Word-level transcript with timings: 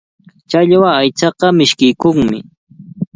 Challwa 0.49 0.89
aychaqa 1.01 1.47
mishkiykunmi. 1.57 2.39